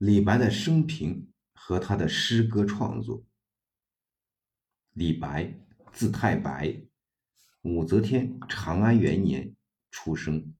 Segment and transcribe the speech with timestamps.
[0.00, 3.22] 李白的生平和他的诗歌创作。
[4.92, 5.54] 李白，
[5.92, 6.80] 字太白，
[7.60, 9.54] 武则天长安元年
[9.90, 10.54] 出生。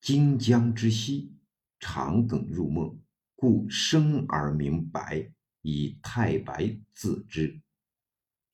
[0.00, 1.34] 荆江之西，
[1.80, 2.96] 长梗入梦，
[3.34, 7.60] 故生而名白，以太白自之。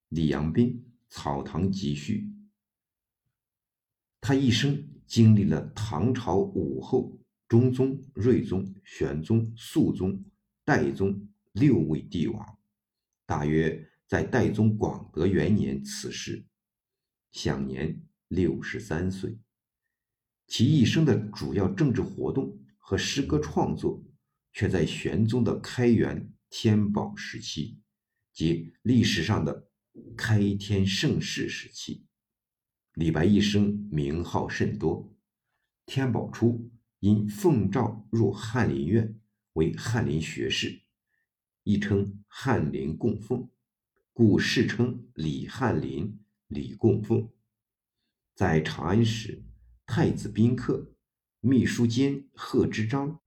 [0.09, 0.69] 李阳冰
[1.11, 2.23] 《草堂集序》。
[4.23, 7.19] 他一生经历了唐朝武后、
[7.51, 10.25] 中宗、睿宗、玄宗、肃宗、
[10.65, 12.59] 代宗六位帝王，
[13.27, 16.47] 大约在代宗广德元年辞世，
[17.33, 19.37] 享年六十三岁。
[20.47, 24.01] 其一生的主要政治活动和诗歌创作，
[24.53, 27.81] 却在玄宗的开元天宝时期，
[28.33, 29.67] 即历史上的。
[30.17, 32.07] 开天盛世时期，
[32.95, 35.13] 李白一生名号甚多。
[35.85, 39.19] 天宝初，因奉诏入翰林院，
[39.55, 40.83] 为翰林学士，
[41.65, 43.51] 亦称翰林供奉，
[44.13, 47.29] 故世称李翰林、李供奉。
[48.35, 49.43] 在长安时，
[49.85, 50.95] 太子宾客、
[51.41, 53.21] 秘书监贺知章，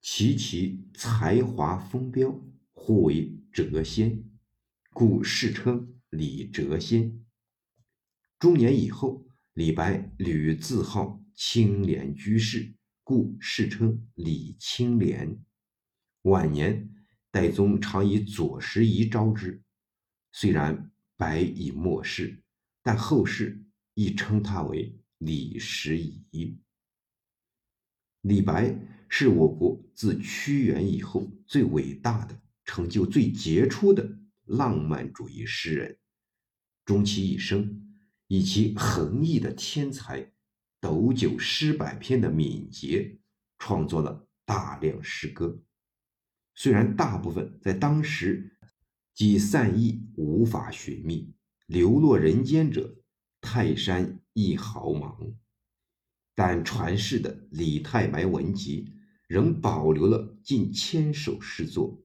[0.00, 2.40] 其其才华风标，
[2.72, 4.24] 互为谪仙，
[4.92, 5.90] 故世称。
[6.10, 7.24] 李谪仙。
[8.38, 12.72] 中年以后，李白屡自号清廉居士，
[13.04, 15.38] 故世称李清廉。
[16.22, 16.88] 晚年，
[17.30, 19.62] 代宗常以左拾遗招之，
[20.32, 22.42] 虽然白已末世，
[22.82, 26.58] 但后世亦称他为李拾遗。
[28.22, 28.74] 李白
[29.10, 35.98] 是我国自屈原以后最伟大的、成就最杰出的浪漫主义诗人。
[36.86, 40.32] 终其一生，以其横溢的天才、
[40.84, 43.16] 斗酒诗百篇的敏捷，
[43.56, 45.58] 创作了大量诗歌。
[46.54, 48.54] 虽然大部分在当时
[49.14, 51.32] 即散佚，无法寻觅，
[51.64, 52.98] 流落人间者
[53.40, 55.34] 泰山一毫芒，
[56.34, 58.84] 但传世的《李太白文集》
[59.26, 61.98] 仍保留了近千首诗作。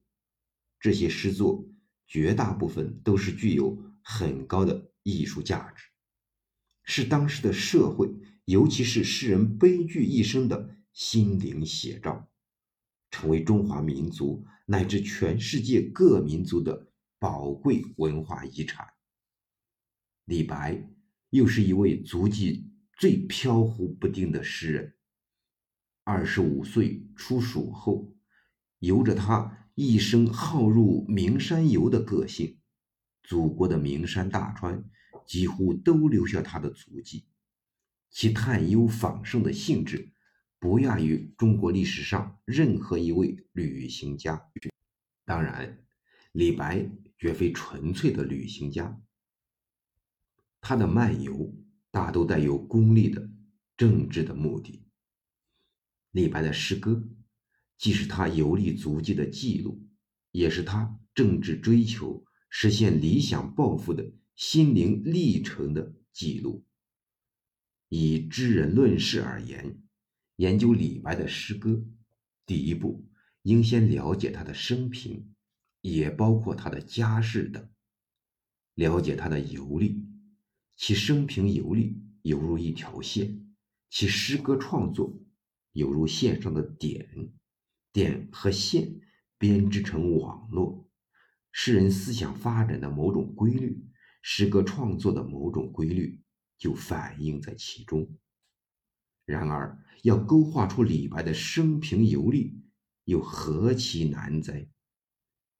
[0.79, 1.67] 这些诗作
[2.07, 3.77] 绝大部分都是具有。
[4.01, 5.85] 很高的艺术价值，
[6.83, 8.09] 是当时的社会，
[8.49, 12.31] 尤其是诗人悲剧一生的心灵写照，
[13.11, 16.87] 成为中华民族乃至全世界各民族的
[17.19, 18.87] 宝贵文化遗产。
[20.25, 20.89] 李白
[21.29, 24.95] 又是一位足迹最飘忽不定的诗人。
[26.03, 28.11] 二十五岁出蜀后，
[28.79, 32.57] 由着他一生好入名山游的个性。
[33.21, 34.83] 祖国的名山大川
[35.27, 37.27] 几乎都留下他的足迹，
[38.09, 40.11] 其探幽访胜的性质
[40.59, 44.41] 不亚于中国历史上任何一位旅行家。
[45.25, 45.83] 当然，
[46.31, 49.01] 李白绝非纯粹的旅行家，
[50.59, 51.53] 他的漫游
[51.91, 53.29] 大都带有功利的
[53.77, 54.83] 政治的目的。
[56.11, 57.07] 李白的诗歌
[57.77, 59.87] 既是他游历足迹的记录，
[60.31, 62.25] 也是他政治追求。
[62.51, 66.65] 实现理想抱负的心灵历程的记录。
[67.89, 69.81] 以知人论事而言，
[70.35, 71.83] 研究李白的诗歌，
[72.45, 73.05] 第一步
[73.41, 75.33] 应先了解他的生平，
[75.81, 77.67] 也包括他的家世等。
[78.75, 80.05] 了解他的游历，
[80.75, 83.53] 其生平游历犹如一条线，
[83.89, 85.19] 其诗歌创作
[85.73, 87.33] 犹如线上的点，
[87.91, 89.01] 点和线
[89.37, 90.87] 编织成网络。
[91.51, 93.83] 诗人思想发展的某种规律，
[94.21, 96.21] 诗歌创作的某种规律，
[96.59, 98.07] 就反映在其中。
[99.25, 102.61] 然而，要勾画出李白的生平游历，
[103.05, 104.67] 又何其难哉！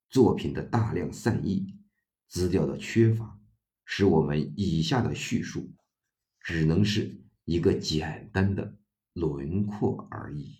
[0.10, 1.74] 作品的大量散佚，
[2.28, 3.40] 资料的缺乏，
[3.86, 5.72] 使我们以下的叙述，
[6.42, 8.76] 只能是一个简单的
[9.14, 10.60] 轮廓而已。